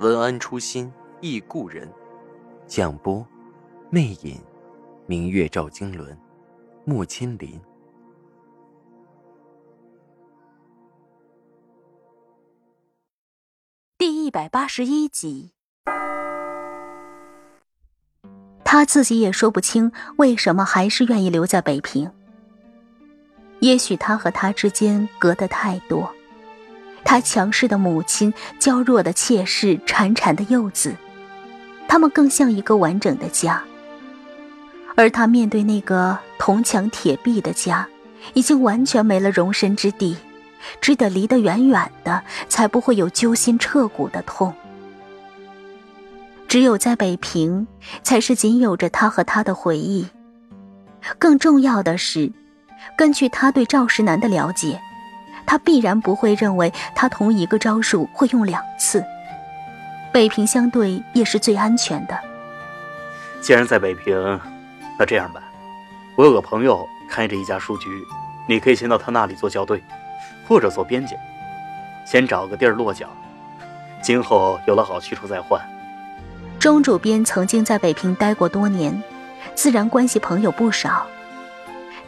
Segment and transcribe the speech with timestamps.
[0.00, 1.88] 文安初心忆故人，
[2.66, 3.24] 蒋波，
[3.90, 4.40] 魅影，
[5.06, 6.18] 明月照经纶，
[6.84, 7.60] 木千林。
[13.96, 15.52] 第一百八十一集，
[18.64, 22.10] 他自己也说不清为什么还是愿意留在北平。
[23.60, 26.12] 也许他和他之间隔得太多。
[27.04, 30.94] 他强势的母亲，娇弱的妾室，潺潺的幼子，
[31.86, 33.62] 他们更像一个完整的家。
[34.96, 37.86] 而他面对那个铜墙铁壁的家，
[38.32, 40.16] 已经完全没了容身之地，
[40.80, 44.54] 只得离得远远的，才不会有揪心彻骨的痛。
[46.46, 47.66] 只有在北平，
[48.02, 50.06] 才是仅有着他和他的回忆。
[51.18, 52.32] 更重要的是，
[52.96, 54.80] 根据他对赵石南的了解。
[55.46, 59.04] 他必然不会认为他同一个招数会用两次。
[60.12, 62.18] 北平相对也是最安全的。
[63.40, 64.40] 既然在北平，
[64.98, 65.42] 那这样吧，
[66.16, 67.88] 我有个朋友开着一家书局，
[68.48, 69.82] 你可以先到他那里做校对，
[70.48, 71.14] 或者做编辑，
[72.06, 73.08] 先找个地儿落脚，
[74.00, 75.60] 今后有了好去处再换。
[76.60, 79.02] 钟主编曾经在北平待过多年，
[79.54, 81.06] 自然关系朋友不少。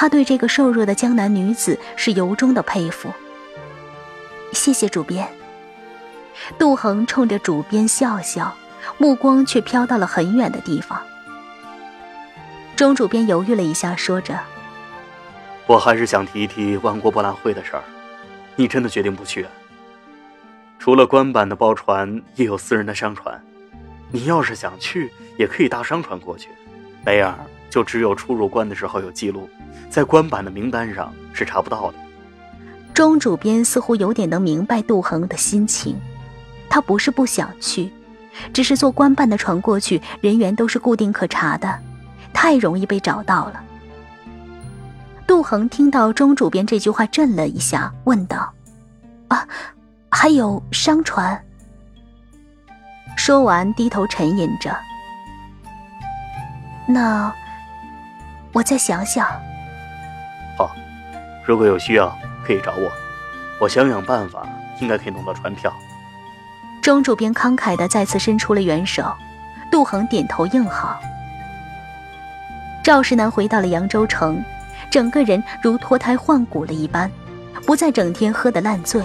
[0.00, 3.12] 他对这个瘦弱的江南女子是由衷的佩服。
[4.50, 5.28] 谢谢主编。
[6.58, 8.56] 杜恒冲着主编笑笑，
[8.96, 10.98] 目光却飘到了很远的地方。
[12.74, 14.40] 钟主编犹豫了一下，说着
[15.68, 17.82] ：“我还是想提一提万国博览会的事儿。
[18.56, 19.44] 你真的决定不去？
[20.78, 23.38] 除了官版的包船，也有私人的商船。
[24.10, 26.48] 你要是想去，也可以搭商船过去。
[27.04, 27.38] 那样
[27.70, 29.48] 就只有出入关的时候有记录，
[29.88, 31.98] 在官版的名单上是查不到的。”
[32.92, 35.96] 钟主编似乎有点能明白杜恒的心情，
[36.68, 37.90] 他不是不想去，
[38.52, 41.78] 只是坐官办的船过去，人员都是固定可查的，
[42.32, 43.62] 太容易被找到了。
[45.26, 48.52] 杜恒听到钟主编这句话，震了一下，问道
[49.28, 49.46] ：“啊，
[50.10, 51.40] 还有商船？”
[53.16, 54.76] 说完，低头沉吟着
[56.88, 57.32] ：“那
[58.52, 59.26] 我再想想。”
[60.58, 60.70] 好，
[61.46, 62.16] 如果有需要。
[62.42, 62.90] 可以找我，
[63.60, 64.48] 我想想办法，
[64.80, 65.72] 应该可以弄到船票。
[66.82, 69.04] 钟主编慷慨的再次伸出了援手，
[69.70, 70.98] 杜恒点头应好。
[72.82, 74.42] 赵世南回到了扬州城，
[74.90, 77.08] 整个人如脱胎换骨了一般，
[77.66, 79.04] 不再整天喝得烂醉，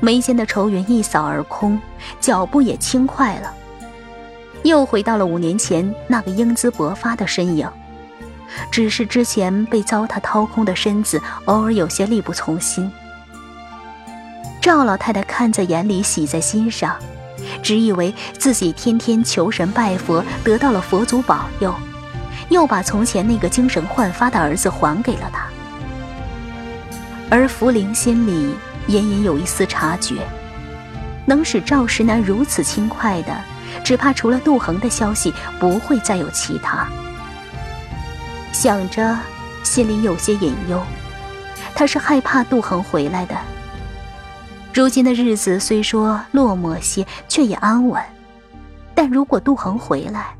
[0.00, 1.80] 眉间的愁云一扫而空，
[2.20, 3.54] 脚步也轻快了，
[4.64, 7.66] 又回到了五年前那个英姿勃发的身影。
[8.70, 12.90] 只是之前被糟蹋掏空的身子，偶尔有些力不从心。
[14.60, 16.96] 赵老太太看在眼里，喜在心上，
[17.62, 21.74] 只以为自己天天求神拜佛，得到了佛祖保佑，
[22.48, 25.46] 又把从前那个精神焕发的儿子还给了他。
[27.30, 28.54] 而福灵心里
[28.86, 30.16] 隐隐有一丝察觉，
[31.26, 33.36] 能使赵石南如此轻快的，
[33.82, 36.86] 只怕除了杜恒的消息，不会再有其他。
[38.64, 39.14] 想着，
[39.62, 40.82] 心里有些隐忧。
[41.74, 43.36] 他是害怕杜恒回来的。
[44.72, 48.02] 如今的日子虽说落寞些，却也安稳。
[48.94, 50.38] 但如果杜恒回来，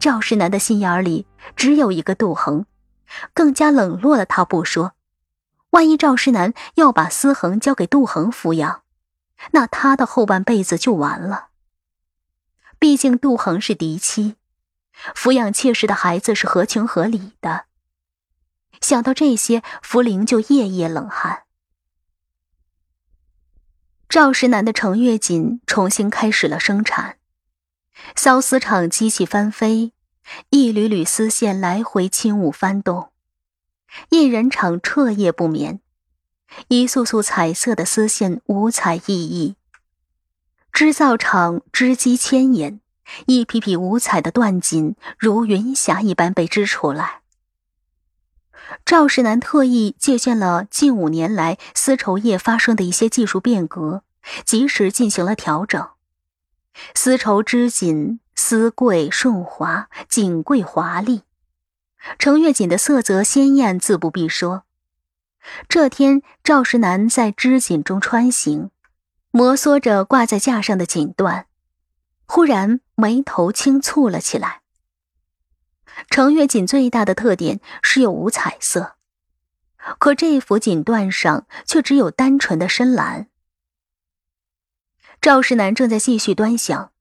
[0.00, 2.64] 赵世南的心眼里只有一个杜恒，
[3.34, 4.92] 更加冷落了他不说，
[5.68, 8.80] 万一赵世南要把思恒交给杜恒抚养，
[9.50, 11.48] 那他的后半辈子就完了。
[12.78, 14.36] 毕竟杜恒是嫡妻。
[15.14, 17.66] 抚养妾室的孩子是合情合理的。
[18.80, 21.44] 想到这些，福陵就夜夜冷汗。
[24.08, 27.16] 赵石南的程月锦重新开始了生产，
[28.14, 29.92] 缫丝厂机器翻飞，
[30.50, 33.10] 一缕缕丝线来回轻舞翻动，
[34.10, 35.80] 印人厂彻夜不眠，
[36.68, 39.56] 一束束彩色的丝线五彩熠熠，
[40.70, 42.80] 织造厂织机牵引。
[43.26, 47.20] 一匹匹五彩的缎锦如云霞一般被织出来。
[48.84, 54.02] 赵世南特意借鉴了近五年来丝绸业发生的一些技术变革，
[54.44, 55.88] 及时进行了调整。
[56.94, 61.22] 丝绸织锦，丝贵顺滑，锦贵华丽。
[62.18, 64.64] 程月锦的色泽鲜艳，自不必说。
[65.68, 68.70] 这天，赵石南在织锦中穿行，
[69.30, 71.44] 摩挲着挂在架上的锦缎，
[72.26, 74.62] 忽然眉头轻蹙了起来。
[76.10, 78.96] 程月锦最大的特点是有五彩色，
[79.98, 83.28] 可这幅锦缎上却只有单纯的深蓝。
[85.20, 86.92] 赵世南正在继续端详，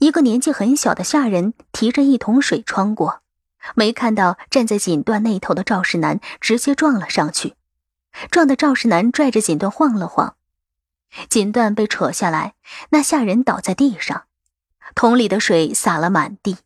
[0.00, 3.22] 一个年纪很小的下人提着一桶水穿过，
[3.74, 7.54] 没看到站在锦缎那头的赵世南，直接撞了上去，
[8.30, 10.36] 撞得赵世南拽着锦缎晃了晃，
[11.30, 12.54] 锦缎被扯下来，
[12.90, 14.25] 那下人倒在地上，
[14.96, 16.56] 桶里的水洒了满地。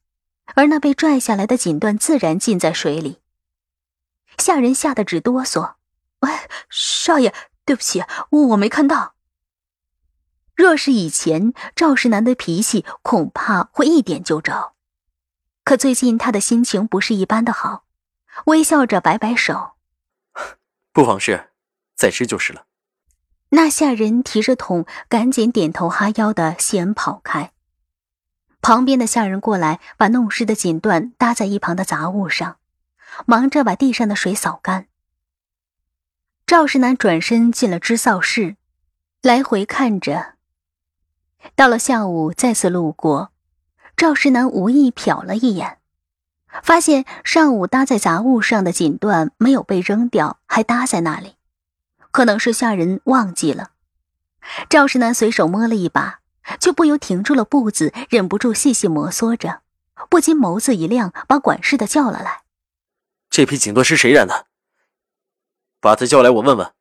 [0.56, 3.21] 而那被拽下来的锦缎自然浸在水里，
[4.37, 5.75] 下人吓得直哆嗦。
[6.19, 7.32] 哎，少爷，
[7.65, 9.15] 对不起，我没看到。
[10.56, 14.73] 若是以前，赵世南的脾气恐怕会一点就着，
[15.62, 17.85] 可最近他的心情不是一般的好，
[18.47, 19.75] 微笑着摆摆手
[20.93, 21.50] ：“不妨事，
[21.94, 22.67] 再吃就是了。”
[23.50, 27.53] 那下人提着桶，赶紧点头哈腰的先跑开。
[28.62, 32.58] 旁边的下人过来，把弄湿的锦缎搭在一旁的杂物上，
[33.26, 34.86] 忙着把地上的水扫干。
[36.46, 38.56] 赵世南转身进了织造室，
[39.22, 40.34] 来回看着。
[41.54, 43.32] 到了下午，再次路过，
[43.96, 45.78] 赵世南无意瞟了一眼，
[46.62, 51.36] 发现上午搭在杂物上的锦缎没有被扔掉，还搭在那里，
[52.10, 53.70] 可能是下人忘记了。
[54.68, 56.19] 赵世南随手摸了一把。
[56.58, 59.62] 就不由停住了步子，忍不住细细摩挲着，
[60.08, 62.42] 不禁眸子一亮，把管事的叫了来。
[63.28, 64.46] 这批锦缎是谁染的？
[65.81, 66.72] 把他叫来，我问问。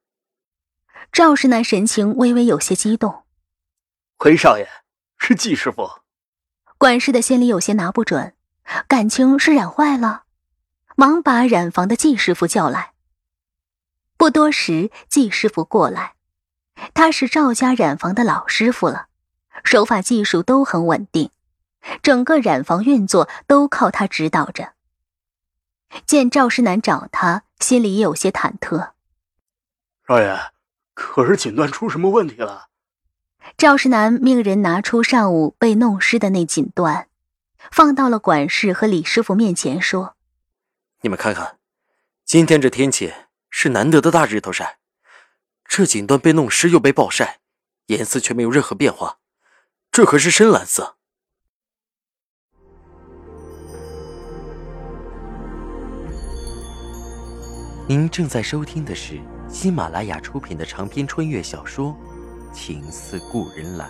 [1.12, 3.24] 赵世南神情微微有些激动。
[4.18, 4.68] 回少爷，
[5.18, 5.90] 是季师傅。
[6.78, 8.36] 管事的心里有些拿不准，
[8.88, 10.24] 感情是染坏了，
[10.96, 12.94] 忙把染房的季师傅叫来。
[14.18, 16.16] 不多时，季师傅过来，
[16.94, 19.09] 他是赵家染房的老师傅了。
[19.64, 21.32] 手法技术都很稳定，
[22.02, 24.74] 整个染房运作都靠他指导着。
[26.06, 28.92] 见赵世南找他，心里也有些忐忑。
[30.08, 30.52] 少爷，
[30.94, 32.68] 可是锦缎出什么问题了？
[33.58, 37.06] 赵世南命人拿出上午被弄湿的那锦缎，
[37.72, 40.16] 放到了管事和李师傅面前，说
[41.02, 41.58] ：“你们看看，
[42.26, 43.14] 今天这天气
[43.50, 44.78] 是难得的大日头晒，
[45.66, 47.40] 这锦缎被弄湿又被暴晒，
[47.88, 49.19] 颜色却没有任何变化。”
[50.00, 50.96] 这可是深蓝色。
[57.86, 59.20] 您正在收听的是
[59.50, 61.94] 喜马拉雅出品的长篇穿越小说
[62.54, 63.90] 《情似故人来》。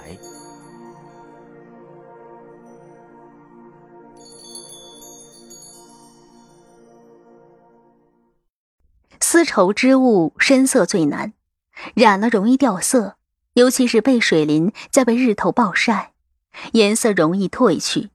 [9.22, 11.34] 丝绸织物深色最难，
[11.94, 13.19] 染了容易掉色。
[13.54, 16.13] 尤其是被水淋，再被日头暴晒，
[16.74, 18.10] 颜色容易褪去。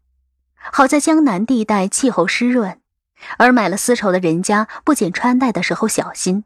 [0.55, 2.81] 好在江南地带气候湿润，
[3.39, 6.45] 而买了丝绸的人家不仅穿戴的时候小心，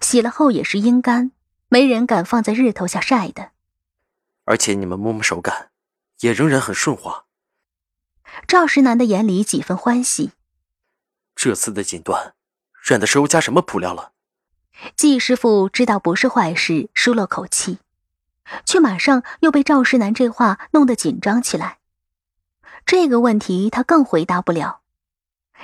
[0.00, 1.32] 洗了后也是阴干，
[1.68, 3.50] 没人敢放在日头下晒的。
[4.44, 5.70] 而且你们摸摸手感，
[6.20, 7.26] 也仍然很顺滑。
[8.48, 10.32] 赵石南的眼里几分欢喜。
[11.36, 12.32] 这次的锦缎，
[12.82, 14.12] 染的时候加什么辅料了？
[14.96, 17.78] 季师傅知道不是坏事，舒了口气。
[18.64, 21.78] 却马上又被赵世南这话弄得紧张起来。
[22.86, 24.80] 这个问题他更回答不了。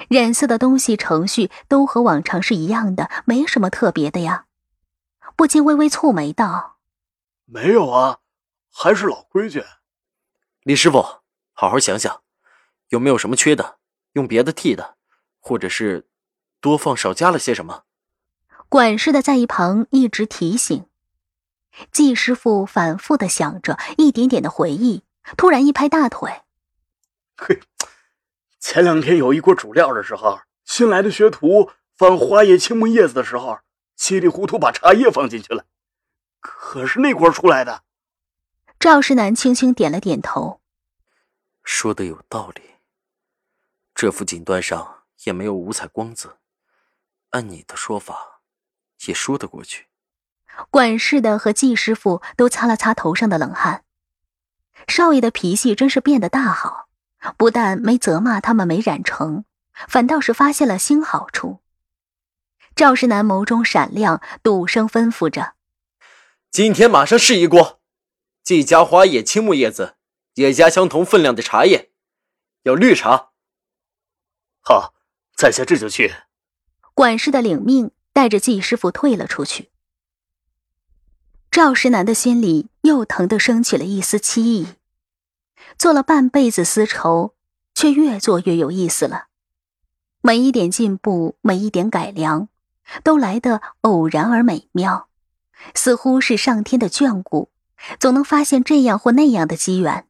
[0.08, 4.44] 染色的东西程序都和往常是一样的，没什么特别的呀。
[5.34, 6.76] 不禁微微蹙眉道
[7.46, 8.18] ：“没有啊，
[8.70, 9.64] 还是老规矩。”
[10.64, 11.02] 李师傅，
[11.52, 12.22] 好好想想，
[12.88, 13.78] 有没有什么缺的，
[14.12, 14.96] 用别的替的，
[15.40, 16.06] 或者是
[16.60, 17.84] 多放少加了些什么？
[18.68, 20.86] 管事的在一旁一直提醒。
[21.92, 25.02] 季师傅反复的想着，一点点的回忆，
[25.36, 26.42] 突然一拍大腿
[27.36, 27.60] ：“嘿，
[28.58, 33.60] 前两天有一锅煮料的时候，新来的学徒翻花叶、青木叶子的时候，
[33.96, 35.64] 稀里糊涂把茶叶放进去了，
[36.40, 37.82] 可是那锅出来的。”
[38.78, 40.60] 赵世南轻轻点了点头，
[41.64, 42.62] 说的有道理。
[43.94, 46.38] 这幅锦缎上也没有五彩光泽，
[47.30, 48.42] 按你的说法，
[49.06, 49.86] 也说得过去。
[50.70, 53.84] 管事的和季师傅都擦了擦头上的冷汗。
[54.88, 56.88] 少爷的脾气真是变得大好，
[57.36, 59.44] 不但没责骂他们没染成，
[59.88, 61.60] 反倒是发现了新好处。
[62.74, 65.54] 赵世南眸中闪亮，赌声吩咐着
[66.52, 67.80] ：“今天马上试一锅，
[68.42, 69.96] 季家花叶、青木叶子，
[70.34, 71.90] 也加相同分量的茶叶，
[72.62, 73.30] 要绿茶。
[74.60, 74.94] 好，
[75.34, 76.14] 在下这就去。
[76.92, 79.70] 管事的领命，带着季师傅退了出去。
[81.56, 84.66] 赵石南的心里又疼得升起了一丝凄意。
[85.78, 87.32] 做了半辈子丝绸，
[87.74, 89.28] 却越做越有意思了。
[90.20, 92.48] 每一点进步，每一点改良，
[93.02, 95.08] 都来得偶然而美妙，
[95.74, 97.48] 似乎是上天的眷顾，
[97.98, 100.06] 总能发现这样或那样的机缘。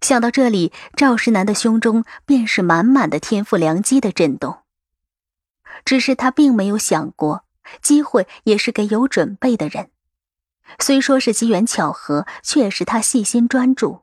[0.00, 4.58] 想到这里，赵石南的胸中便是满满的天赋良机的震动。
[5.84, 7.44] 只是他并没有想过，
[7.82, 9.90] 机会也是给有准备的人。
[10.78, 14.02] 虽说是机缘巧合，却是他细心专注。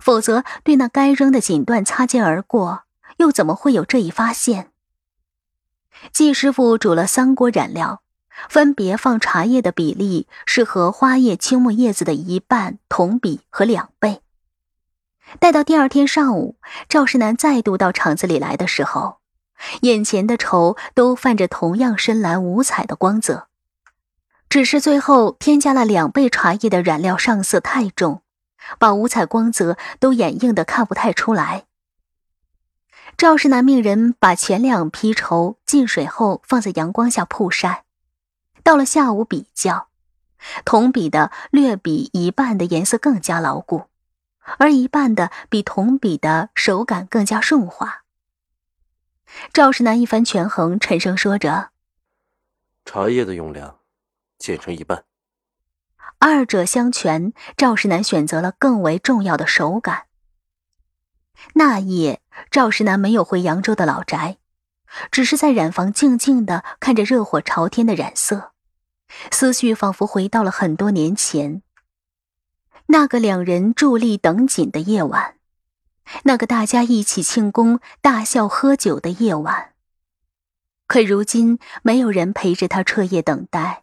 [0.00, 2.82] 否则，对那该扔的锦缎擦肩而过，
[3.16, 4.70] 又怎么会有这一发现？
[6.12, 8.02] 季师傅煮了三锅染料，
[8.50, 14.20] 分别放茶叶的比例是和花叶、青木叶子的一半同比和两倍。
[15.40, 16.56] 待到第二天上午，
[16.88, 19.16] 赵世南再度到厂子里来的时候，
[19.80, 23.45] 眼前的绸都泛着同样深蓝五彩的光泽，
[24.48, 28.22] 只是最后添加了两倍茶叶的染料上色太重。
[28.80, 31.66] 把五彩光泽都掩映的看不太出来。
[33.16, 37.84] 赵世南命人把前两批绸浸水后放在阳光下曝晒，
[38.64, 39.86] 到了下午比较，
[40.64, 43.84] 同比的略比一半的颜色更加牢固，
[44.58, 48.02] 而一半的比同比的手感更加顺滑。
[49.52, 51.70] 赵世南一番权衡，沉声说着
[52.84, 53.78] ：“茶叶的用量，
[54.46, 55.04] 减成一半。”
[56.18, 60.04] 二者相权，赵世南选择了更为重要的手感。
[61.54, 64.38] 那夜，赵世南没有回扬州的老宅，
[65.10, 68.52] 只是在染房静静的看着热火朝天的染色，
[69.30, 71.62] 思绪仿佛回到了很多年前。
[72.86, 75.36] 那个两人伫立等锦的夜晚，
[76.24, 79.74] 那个大家一起庆功、大笑喝酒的夜晚。
[80.86, 83.82] 可如今，没有人陪着他彻夜等待。